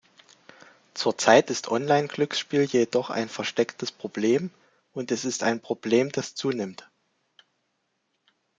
Zurzeit 0.95 1.51
ist 1.51 1.67
Online-Glücksspiel 1.69 2.63
jedoch 2.63 3.11
ein 3.11 3.29
verstecktes 3.29 3.91
Problem 3.91 4.49
und 4.95 5.11
es 5.11 5.25
ist 5.25 5.43
ein 5.43 5.61
Problem, 5.61 6.11
das 6.11 6.33
zunimmt. 6.33 6.89